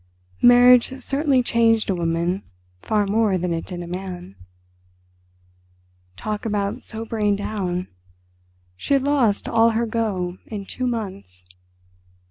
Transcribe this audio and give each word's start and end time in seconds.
Marriage 0.41 0.99
certainly 1.03 1.43
changed 1.43 1.87
a 1.87 1.93
woman 1.93 2.41
far 2.81 3.05
more 3.05 3.37
than 3.37 3.53
it 3.53 3.67
did 3.67 3.83
a 3.83 3.87
man. 3.87 4.35
Talk 6.17 6.43
about 6.43 6.83
sobering 6.83 7.35
down. 7.35 7.87
She 8.75 8.95
had 8.95 9.03
lost 9.03 9.47
all 9.47 9.69
her 9.77 9.85
go 9.85 10.39
in 10.47 10.65
two 10.65 10.87
months! 10.87 11.43